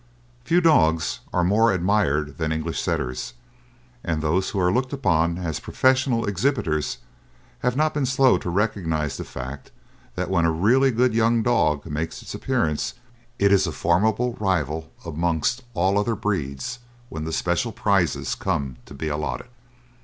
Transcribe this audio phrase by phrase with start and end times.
[0.45, 3.35] Few dogs are more admired than English Setters,
[4.03, 6.97] and those who are looked upon as professional exhibitors
[7.59, 9.69] have not been slow to recognise the fact
[10.15, 12.95] that when a really good young dog makes its appearance
[13.37, 16.79] it is a formidable rival amongst all other breeds
[17.09, 19.49] when the special prizes come to be allotted.